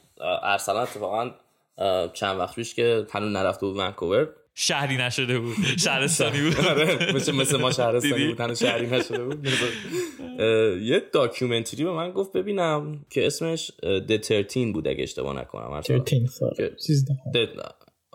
[0.43, 1.31] ارسلان اتفاقا
[2.13, 4.29] چند وقت پیش که هنوز نرفته بود ونکوور.
[4.55, 5.57] شهری نشده بود.
[5.85, 6.57] شهرستانی بود.
[6.71, 8.41] آره مثل مثل ما شهرستانی؟ بود.
[8.41, 9.49] هنوز شهری نشده بود.
[10.91, 13.71] یه documentary به من گفت ببینم که اسمش
[14.09, 15.71] The 13th بود اگه اشتباه نکنم.
[15.71, 16.05] ارسلان.
[16.05, 16.55] 13 سال.
[16.57, 17.15] که- 13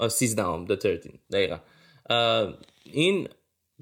[0.10, 1.58] سیزدهم The 13th دقیقا.
[2.84, 3.28] این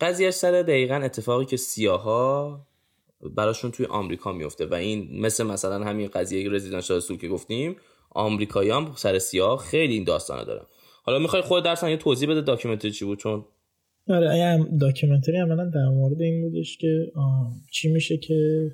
[0.01, 2.67] قضیهش سر دقیقا اتفاقی که سیاها
[3.21, 7.75] براشون توی آمریکا میفته و این مثل مثلا همین قضیه residential school که گفتیم
[8.09, 10.65] آمریکایی هم سر سیاه خیلی این داستانه دارن.
[11.03, 13.45] حالا می‌خوای خودت ارسلان یه توضیح بده documentary چی بود؟ چون
[14.09, 17.11] آره این documentary عملا در مورد این بودش که
[17.71, 18.71] چی میشه که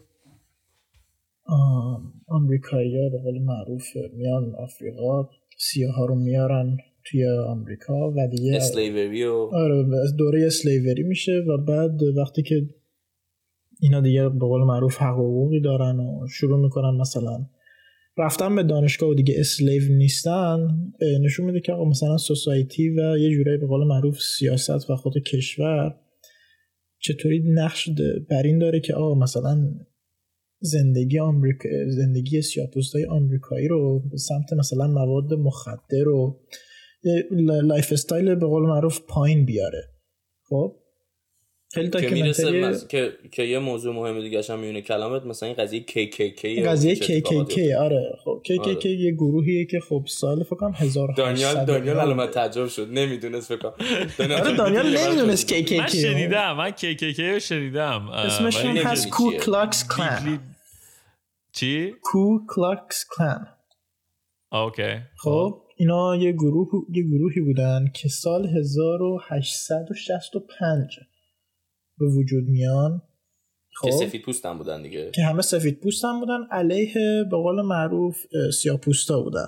[2.28, 8.56] آمریکایی ها به قول معروف میان آفریقا سیاه ها رو میارن توی آمریکا و دیگه
[8.56, 9.86] اسلیوری و آره
[10.18, 12.56] دوره اسلیوری میشه و بعد وقتی که
[13.82, 17.46] اینا دیگه به قول معروف حقوقی دارن و شروع می‌کنن مثلا
[18.18, 20.68] رفتن به دانشگاه و دیگه اسلیو نیستن
[21.22, 25.14] نشون میده که آقا مثلا سوسایتی و یه جورایی به قول معروف سیاست و خود
[25.18, 26.00] کشور
[27.00, 27.90] چطوری نقش
[28.30, 29.74] بر این داره که آقا مثلا
[30.60, 36.40] زندگی آمریکا زندگی سیاه‌پوستای آمریکایی رو به سمت مثلا مواد مخدر و
[37.42, 39.84] lifestyle به قول معروف پایین بیاره.
[40.50, 40.83] خب؟
[41.74, 42.88] خیلی که می‌رسه مز...
[42.88, 43.14] که...
[43.32, 48.18] که یه موضوع مهم دیگه هم میونه کلامت مثلا این قضیه KKK قضیه KKK آره.
[48.24, 48.86] خب KKK آره.
[48.86, 52.88] یه گروهیه که خب سال فکر کنم 1800 دانیال دانیال علامت تعجب شد.
[52.92, 53.74] نمی‌دونست فکر کنم.
[54.32, 58.10] آره دانیال نمی‌دونست KKK من شنیدم من KKK رو شنیدم.
[58.10, 59.32] اسمشون هست Ku.
[59.32, 60.40] Klux Klan
[61.54, 63.48] چی؟ Ku Klux Klan
[64.52, 64.96] okay.
[65.18, 71.00] خب اینا یه گروه یه گروهی بودن که سال 1865
[72.00, 73.02] به وجود میان.
[73.84, 74.06] که خب.
[74.06, 75.12] سفید پوست بودن دیگه.
[75.16, 76.94] که همه سفید پوستن بودن علیه
[77.32, 79.48] به قول معروف اه، سیاه‌پوستا بودن.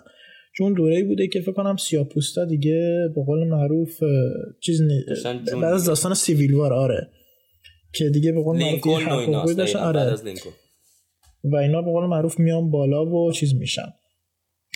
[0.58, 4.00] چون دوره بوده که فکر کنم سیاه‌پوستا دیگه به قول معروف
[4.60, 5.04] چیز نی...
[5.62, 5.86] بعد از.
[5.86, 7.12] داستان سیویل وار آره.
[7.94, 9.80] که دیگه به قول معروف داشتن.
[9.80, 10.16] آره.
[11.44, 13.94] و اینا به قول معروف میان بالا و چیز میشن.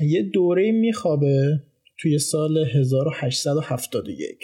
[0.01, 1.63] یه دوره میخوابه
[1.99, 4.37] توی سال 1871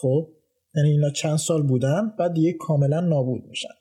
[0.00, 0.35] خب؟
[0.76, 3.74] یعنی اینا چند سال بودن بعد دیگه کاملا نابود میشن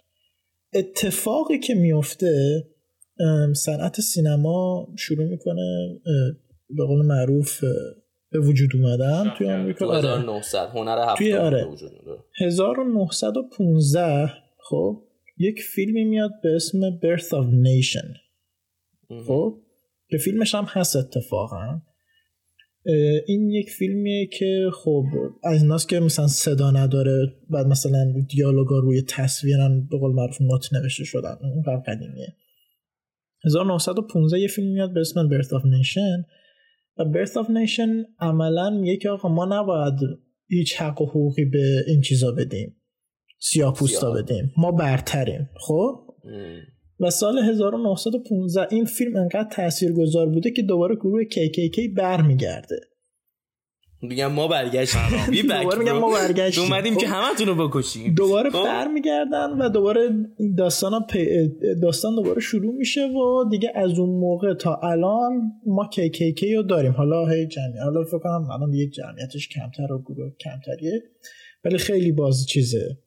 [0.74, 2.64] اتفاقی که میفته
[3.56, 6.00] صنعت سینما شروع می‌کنه
[6.70, 7.64] به قول معروف
[8.32, 10.20] به وجود اومدن توی آمریکا تو آره.
[10.20, 11.66] 1900 هنر هفتاد توی آره.
[11.66, 12.24] به وجود اومده.
[12.42, 14.34] 1915
[14.70, 15.04] خب
[15.38, 18.08] یک فیلمی میاد به اسم Birth of Nation
[19.28, 19.62] خب
[20.10, 21.82] که فیلمش هم هست اتفاقا
[23.28, 25.04] این یک فیلمیه که خب
[25.44, 30.74] از ایناست که مثلا صدا نداره بعد مثلا دیالوگا روی تصویرن به قول معروف نوت
[30.74, 31.38] نوشته شدن.
[31.42, 32.36] اون قدیم قدیمیه.
[33.46, 36.26] 1915 یه فیلم میاد به اسم Birth of Nation.
[36.98, 39.94] و Birth of Nation عملا میگه که آقا ما نباید
[40.48, 42.76] هیچ حق و حقوقی به این چیزا بدیم.
[43.40, 44.24] سیاه پوستا سیاه.
[44.24, 44.52] بدیم.
[44.58, 45.50] ما برتریم.
[45.56, 46.06] خب.
[47.00, 52.80] و سال 1915 این فیلم انقدر تاثیرگذار بوده که دوباره گروه KKK برمیگرده.
[54.02, 55.02] میگم ما برگشتیم.
[55.42, 56.64] دوباره میگم ما برگشتیم.
[56.64, 57.00] اومدیم خب.
[57.00, 58.14] که همتون رو بکشیم.
[58.14, 58.64] دوباره خب.
[58.64, 60.10] برمیگردن و دوباره
[60.58, 61.06] داستان
[61.82, 66.92] داستان دوباره شروع میشه و دیگه از اون موقع تا الان ما KKK رو داریم.
[66.92, 71.04] حالا هی جمعی حالا فکر کنم الان دیگه جمعیتش کمتر و گروه کمتریه.
[71.66, 72.98] ولی خیلی باز چیزه.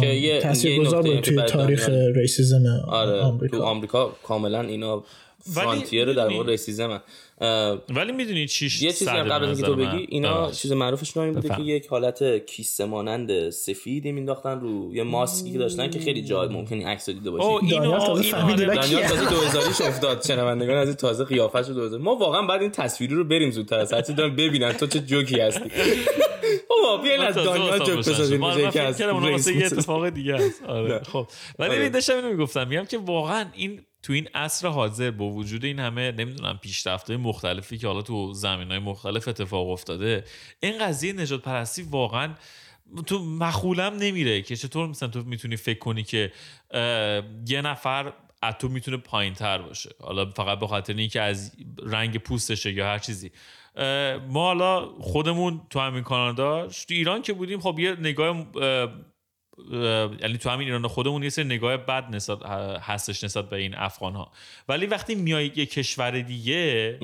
[0.00, 3.58] که یه تاثیرگذار بود توی تاریخ ریسیزم آره آمریکا.
[3.58, 5.04] تو آمریکا کاملا اینا
[5.42, 7.02] فرانتیر در مورد ریسیزم
[7.88, 11.32] ولی می‌دونی چیش یه چیزی هم قبل از اینکه تو بگی اینا چیز معروفشون این
[11.32, 11.62] بوده که.
[11.62, 16.84] یک حالت کیسه مانند سفیدی مینداختن رو یه ماسکی که داشتن که خیلی جا ممکنی
[16.84, 17.44] عکس دیده باشی.
[17.44, 18.30] اینو اینو آره،؟
[19.08, 20.24] تازه 2000 ش افتاد.
[20.26, 23.78] شنوندگان از این تازه قیافش رو 2000 ما واقعا بعد این تصویری رو بریم زودتر
[23.78, 25.70] از هرچی دارم ببینن تو چه جوکی هستی؟
[26.68, 27.98] بابا بیاین از واسه جوک.
[27.98, 28.40] بسازیم.
[28.40, 30.62] که فکر کردم اونا واسه یه اتفاق دیگه است.
[30.62, 31.26] آره خب.
[31.58, 31.80] ولی آره.
[31.80, 31.88] آره.
[31.88, 32.68] داشتم اینو می‌گفتم.
[32.68, 37.78] میگم که واقعا این تو این عصر حاضر با وجود این همه نمی‌دونم پیشرفت‌های مختلفی
[37.78, 40.24] که حالا تو زمینهای مختلف اتفاق افتاده
[40.60, 42.34] این قضیه نجات پرستی واقعا
[43.06, 46.32] تو مخولم نمیره که چطور مثلا تو می‌تونی فکر کنی که
[47.48, 48.12] یه نفر
[48.42, 49.90] از تو می‌تونه پایین تر باشه.
[50.00, 53.30] حالا فقط به خاطر اینکه از رنگ پوستشه یا هر چیزی.
[54.28, 58.88] ما حالا خودمون تو همین کانادا تو ایران که بودیم خب یه نگاه اه، اه،
[60.20, 62.42] یعنی تو همین ایران خودمون یه سری نگاه بد نسبت
[62.82, 64.32] هستش نسبت به این افغان ها
[64.68, 66.98] ولی وقتی میای یه کشور دیگه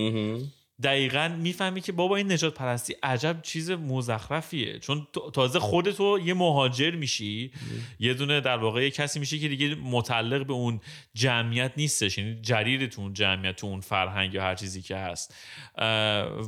[0.82, 4.78] دقیقا می‌فهمی که بابا این نجات پرستی عجب چیز مزخرفیه.
[4.78, 7.52] چون تازه خودتو یه مهاجر میشی
[8.00, 10.80] یه دونه در واقع یه کسی میشی که دیگه متعلق به اون
[11.14, 15.34] جمعیت نیستش یعنی جریر تو اون جمعیت تو اون فرهنگ یا هر چیزی که هست.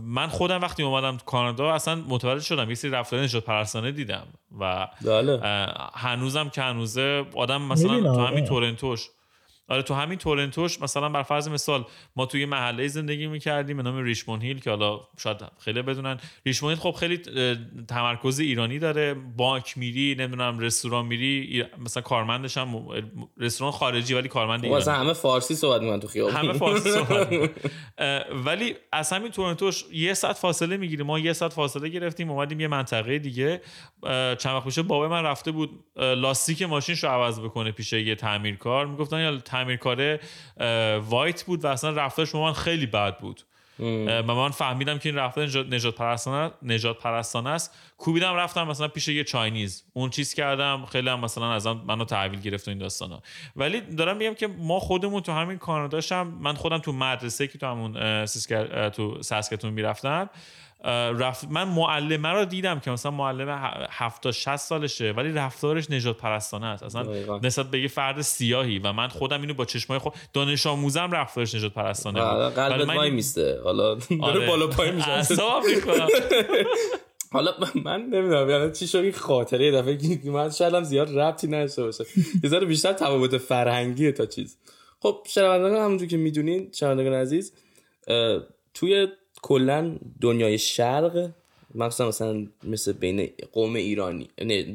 [0.03, 4.27] من خودم وقتی اومدم تو کانادا اصلا متوجه شدم یه سری رفتار نجات پرستانه دیدم
[4.61, 5.40] و بله.
[5.95, 8.49] هنوزم که هنوزه آدم مثلا تو همین آره.
[8.49, 9.09] تورنتوش
[9.71, 11.85] آره تو همین تورنتوش مثلا بر فرض مثال
[12.17, 16.17] ما توی محله زندگی می‌کردیم به نام ریشمون هیل که حالا شاید خیلی بدونن.
[16.47, 17.21] ریشمون هیل خب خیلی
[17.89, 19.15] تمرکز ایرانی داره.
[19.37, 22.89] بانک میری نمی‌دونم رستوران میری مثلا کارمندش هم
[23.39, 26.35] رستوران خارجی ولی کارمند ایرانی واسه همه فارسی صحبت می‌کنن تو خیابون.
[26.35, 27.51] همه فارسی صحبت
[28.45, 31.07] ولی از همین تورنتوش یه ساعت فاصله می‌گیریم.
[31.07, 33.61] ما یه ساعت فاصله گرفتیم اومدیم یه منطقه دیگه.
[34.39, 38.87] چند وقت پیش بابا من رفته بود لاستیک ماشینش رو عوض بکنه پیش یه تعمیرکار.
[38.87, 40.20] می‌گفتن یا تعمیرکاره
[41.09, 43.42] وایت بود و اصلا رفتارش با من خیلی بد بود.
[44.07, 47.75] و من فهمیدم که این رفتار نجات, پرستانه نجات پرستانه است.
[47.99, 49.85] کوبیدم رفتم مثلا پیش یه چاینیز.
[49.92, 53.23] اون چیز کردم خیلی هم مثلا ازم منو تحویل گرفت و این داستانا.
[53.57, 57.59] ولی دارم میگم که ما خودمون تو همین کاناداش هم من خودم تو مدرسه که
[57.59, 60.31] تو همون سیسکر تو ساسکتون می‌رفتم
[60.85, 66.16] رفت من معلمه رو دیدم که مثلا معلمه ه- 70 60 سالشه ولی رفتارش نجات
[66.16, 67.38] پرستانه است اصلا دقیقاً.
[67.43, 71.55] نسبت به یه فرد سیاهی و من خودم اینو با چشمای خود دانش آموزم رفتارش
[71.55, 72.29] نجات پرستانه بود.
[72.40, 74.47] ولی قلبت من وای میسته حالا داره آره.
[74.47, 75.11] بالا پایین میشه.
[77.33, 81.19] حالا من نمی‌دونم یعنی چی شد این خاطره یه دفعه که من شاید هم زیاد
[81.19, 82.05] ربطی نداشته باشه
[82.45, 84.57] یه ذره بیشتر تفاوت فرهنگی تا چیز
[85.01, 87.53] خب شنوندگان همونجور که می‌دونین شنوندگان عزیز
[88.75, 89.09] توی
[89.42, 91.31] کلا دنیای شرق
[91.74, 94.29] مخصوصا مثلا مثل بین قوم ایرانی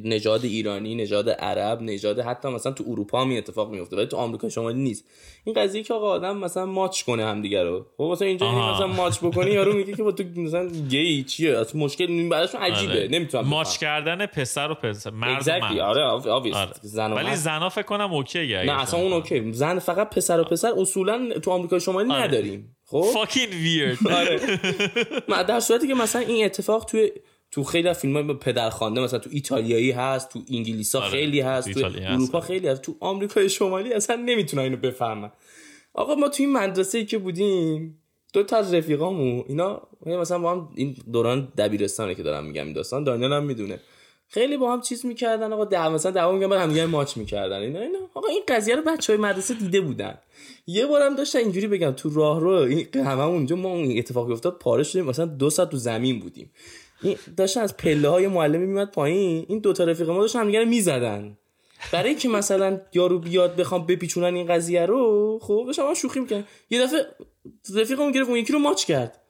[0.03, 4.17] نژاد ایرانی نژاد عرب نژاد حتی مثلا تو اروپا هم این اتفاق میفته ولی تو
[4.17, 5.05] آمریکا شمالی نیست
[5.43, 8.73] این قضیه که آقا آدم مثلا ماچ کنه همدیگه رو خب مثلا اینجا آها.
[8.73, 12.93] مثلا ماچ بکنی یارو میگه که با تو مثلا گی چیه اصلا مشکل براشون عجیبه
[12.93, 13.07] آره.
[13.07, 15.79] نمی‌تونم ماچ کردن پسر و پسر مرد exactly.
[15.79, 16.03] آره.
[16.03, 16.71] آره.
[16.81, 17.35] زن و ولی.
[17.35, 21.51] زنا فکر کنم اوکیه نه اصلا اون اوکی زن فقط پسر و پسر اصولا تو
[21.51, 22.23] آمریکا شمالی آره.
[22.23, 24.07] نداریم خب؟ Fucking weird.
[24.11, 24.39] آره.
[25.27, 27.11] من در صورتی که مثلا این اتفاق توی
[27.51, 31.71] تو خیلی از فیلم های پدرخوانده مثلا تو ایتالیایی هست تو انگلیسا آره، خیلی هست
[31.71, 31.89] تو.
[32.01, 35.31] اروپا خیلی هست تو آمریکای شمالی اصلا نمی‌تونن اینو بفهمن.
[35.93, 38.01] آقا ما تو این مدرسه که بودیم
[38.33, 42.73] دو تا از رفیقامون اینا مثلا با هم این دوران دبیرستانه که دارم میگم این
[42.73, 43.79] داستان دانیال هم می‌دونه.
[44.27, 45.53] خیلی با هم چیز می‌کردن.
[45.53, 47.59] آقا ده مثلا دعوا میگن بعد همدیگه ماچ می‌کردن.
[47.59, 47.99] اینا اینا.
[48.13, 50.17] آقا این قضیه رو بچه های مدرسه دیده بودن.
[50.67, 54.57] یه بارم داشتن اینجوری بگم تو راه رو این همه اونجا ما اون اتفاقی افتاد
[54.59, 56.51] پاره شدیم مثلا دو ساعت تو زمین بودیم.
[57.01, 60.59] این داشتن از پله های معلمی میمد پایین این دو تا رفیق ما داشتن همدیگه
[60.59, 61.37] رو می‌زدن.
[61.91, 66.43] برای اینکه مثلا یارو بیاد بخوام بپیچونن این قضیه رو خب داشتن ما شوخی می‌کنن
[66.69, 66.99] یه دفعه
[67.75, 69.21] رفیقمون گرفت اون یکی رو ماچ کرد.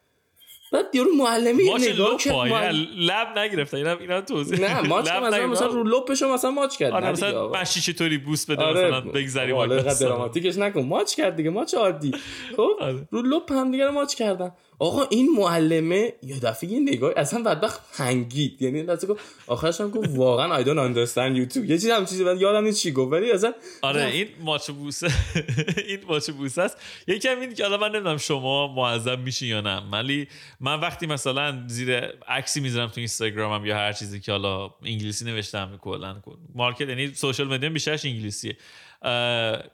[0.75, 5.47] بعد یارو معلمی نگاه کرد معلم- لب نگرفته اینا اینا توضیح نه ماچ لب مثلا.
[5.47, 7.49] مثلا رو لپشو مثلا ماچ کرد آره مثلا.
[7.49, 10.09] مشی چطوری بوس بده آره مثلا بگذری داستان.
[10.09, 12.11] دراماتیکش نکن ماچ کرد دیگه ماچ عادی
[12.57, 13.07] خب آره.
[13.11, 17.81] رو لپ هم دیگه ماچ کردن آقا این معلمه یه دفعه یه نگاه اصلا بدبخت
[17.93, 21.91] هنگید یعنی دسته گفت آخرش هم گفت واقعا I don't understand you too یه چیزی
[21.91, 25.07] هم چیزی بعد یادم نیست چی گفت ولی اصلا آره این ماچ بوسه
[25.87, 26.77] این ماچ بوسه است.
[27.07, 30.27] یکم این که حالا من نمی‌دونم شما معذب میشین یا نه ولی
[30.59, 35.77] من وقتی مثلا زیر عکسی می‌ذارم تو اینستاگرامم یا هر چیزی که حالا انگلیسی نوشتم
[35.81, 36.21] کلا
[36.55, 38.57] market یعنی social media بیشترش انگلیسیه.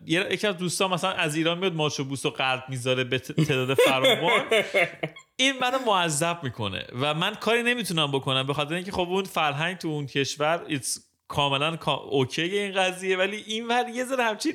[0.06, 3.74] یکی از دوستان مثلا از ایران میاد ماچ و بوس و قلب می‌ذاره به تعداد
[3.74, 4.46] فراوان.
[5.36, 9.78] این منو معذب می‌کنه و من کاری نمی‌تونم بکنم به خاطر اینکه خب اون فرهنگ
[9.78, 10.66] تو اون کشور
[11.32, 11.78] کاملا
[12.10, 14.54] okay این قضیه ولی این ور یه ذره همچین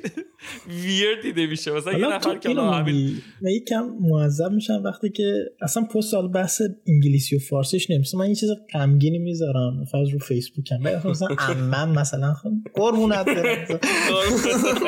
[0.69, 1.71] ویر دیده میشه.
[1.71, 6.63] مثلا یه نفر که همین من یکم معذب میشم وقتی که اصلا پست سال بحث
[6.89, 8.19] انگلیسی و فارسیش نمیشه.
[8.19, 10.79] من یه چیز غمگینی می‌ذارم فرض رو فیسبوکم.
[10.79, 13.81] بعد مثلا عمم مثلا خب قربونت برم.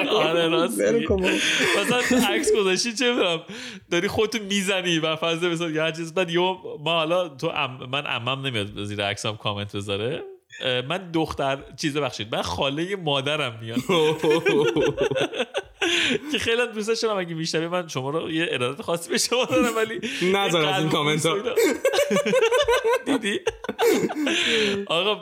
[0.29, 3.41] آره راست مثلا عکس گذاشتی چه می‌دونم
[3.91, 6.41] داری خودتو می‌زنی و فرض مثلا یه چیز بعد یه
[6.85, 7.53] ما حالا تو
[7.93, 10.38] من عمم نمیاد زیر عکسام کامنت بذاره.
[10.65, 13.79] من دختر چیز بخشید من خاله مادرم میاد.
[16.33, 19.77] که خیلی دوست دارم اگه میشنوی من شما رو یه ارادت خاصی به شما دارم
[19.77, 20.01] ولی
[20.37, 21.27] نظر از این کامنت
[23.07, 23.41] دیدی؟
[24.87, 25.15] آقا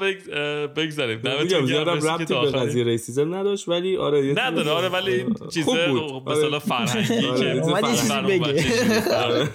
[0.66, 1.20] بگذریم.
[1.42, 5.86] میگم زیادم ربطی به قضیه racism نداشت ولی آره نداره آره ولی این چیزه
[6.26, 6.58] مثلا آره.
[6.58, 9.48] فرهنگی آره، که آره.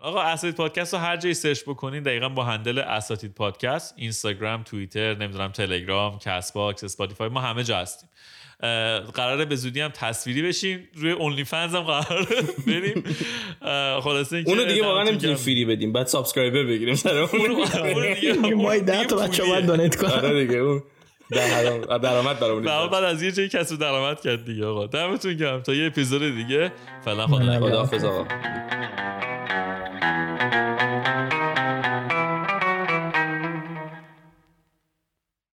[0.00, 5.14] آقا اساتید پادکست رو هر جایی سرچ بکنین دقیقا با handle اساتید پادکست اینستاگرام توییتر
[5.14, 8.08] نمی‌دونم تلگرام کست باکس اسپاتیفای ما همه جا هستیم.
[9.14, 10.88] قراره به زودی هم تصویری بشیم.
[10.94, 12.26] روی OnlyFans هم قراره
[12.66, 13.04] بریم.
[14.00, 15.92] خلاصه اینکه اونو دیگه واقعا نمی‌تونیم free بدیم.
[15.92, 16.94] بعد subscriber بگیریم.
[17.04, 20.82] سر اونو دیگه ما 10 تا بچه باید donate کنم آره دیگه اون
[22.02, 24.86] درآمد برامون بعد از یه جایی کسب درآمد کرد دیگه آقا.
[24.86, 25.60] دمتون گرم.
[25.60, 26.72] تا یه اپیزود دیگه.
[27.04, 28.24] فعلا خدا خداحافظ آقا.